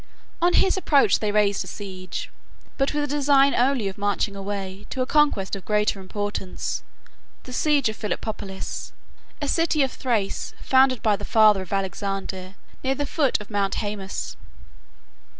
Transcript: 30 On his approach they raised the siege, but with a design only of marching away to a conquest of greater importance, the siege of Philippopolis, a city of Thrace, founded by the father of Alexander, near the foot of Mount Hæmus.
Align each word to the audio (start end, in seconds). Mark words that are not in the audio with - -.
30 0.39 0.39
On 0.41 0.53
his 0.61 0.77
approach 0.77 1.19
they 1.19 1.31
raised 1.31 1.61
the 1.61 1.67
siege, 1.67 2.31
but 2.79 2.91
with 2.91 3.03
a 3.03 3.07
design 3.07 3.53
only 3.53 3.87
of 3.87 3.99
marching 3.99 4.35
away 4.35 4.87
to 4.89 5.03
a 5.03 5.05
conquest 5.05 5.55
of 5.55 5.63
greater 5.63 5.99
importance, 5.99 6.81
the 7.43 7.53
siege 7.53 7.87
of 7.87 7.95
Philippopolis, 7.95 8.93
a 9.43 9.47
city 9.47 9.83
of 9.83 9.91
Thrace, 9.91 10.55
founded 10.59 11.03
by 11.03 11.15
the 11.15 11.23
father 11.23 11.61
of 11.61 11.71
Alexander, 11.71 12.55
near 12.83 12.95
the 12.95 13.05
foot 13.05 13.39
of 13.39 13.51
Mount 13.51 13.75
Hæmus. 13.75 14.35